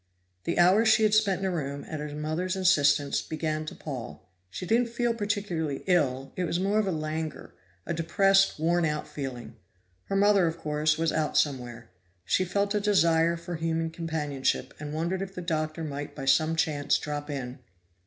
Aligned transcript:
The 0.45 0.57
hours 0.57 0.87
she 0.87 1.03
had 1.03 1.13
spent 1.13 1.41
in 1.41 1.45
her 1.45 1.51
room, 1.51 1.83
at 1.87 1.99
her 1.99 2.07
mother's 2.15 2.55
insistence, 2.55 3.21
began 3.21 3.67
to 3.67 3.75
pall; 3.75 4.27
she 4.49 4.65
didn't 4.65 4.89
feel 4.89 5.13
particularly 5.13 5.83
ill 5.85 6.33
it 6.35 6.45
was 6.45 6.59
more 6.59 6.79
of 6.79 6.87
a 6.87 6.91
languor, 6.91 7.53
a 7.85 7.93
depressed, 7.93 8.57
worn 8.57 8.83
out 8.83 9.07
feeling. 9.07 9.57
Her 10.05 10.15
mother, 10.15 10.47
of 10.47 10.57
course, 10.57 10.97
was 10.97 11.11
out 11.13 11.37
somewhere; 11.37 11.91
she 12.25 12.43
felt 12.43 12.73
a 12.73 12.79
desire 12.79 13.37
for 13.37 13.57
human 13.57 13.91
companionship, 13.91 14.73
and 14.79 14.91
wondered 14.91 15.21
if 15.21 15.35
the 15.35 15.41
Doctor 15.43 15.83
might 15.83 16.15
by 16.15 16.25
some 16.25 16.55
chance 16.55 16.97
drop 16.97 17.29
in. 17.29 17.59